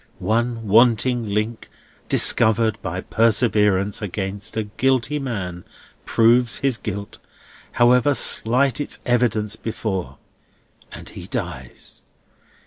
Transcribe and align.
One 0.17 0.67
wanting 0.67 1.27
link 1.29 1.69
discovered 2.09 2.79
by 2.81 3.01
perseverance 3.01 4.01
against 4.01 4.57
a 4.57 4.63
guilty 4.63 5.19
man, 5.19 5.63
proves 6.05 6.57
his 6.57 6.79
guilt, 6.79 7.19
however 7.73 8.15
slight 8.15 8.81
its 8.81 8.99
evidence 9.05 9.55
before, 9.55 10.17
and 10.91 11.07
he 11.07 11.27
dies. 11.27 12.01